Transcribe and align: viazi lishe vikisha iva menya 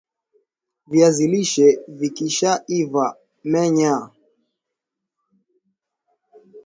viazi 0.87 1.25
lishe 1.31 1.67
vikisha 1.97 2.51
iva 2.79 3.05
menya 3.51 3.95